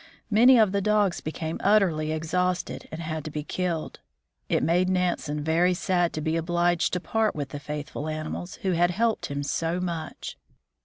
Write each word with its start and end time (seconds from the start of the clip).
Many 0.31 0.57
of 0.57 0.71
the 0.71 0.81
dogs 0.81 1.21
became 1.21 1.61
utterly 1.63 2.11
exhausted 2.11 2.87
and 2.91 3.01
had 3.01 3.23
to 3.23 3.29
be 3.29 3.43
killed. 3.43 3.99
It 4.49 4.63
made 4.63 4.89
Nansen 4.89 5.43
very 5.43 5.75
sad 5.75 6.11
to 6.13 6.21
be 6.21 6.37
obliged 6.37 6.91
to 6.93 6.99
part 6.99 7.35
with 7.35 7.49
the 7.49 7.59
faithful 7.59 8.07
animals 8.09 8.55
who 8.63 8.71
had 8.71 8.89
helped 8.89 9.27
him 9.27 9.43
so 9.43 9.79
much. 9.79 10.39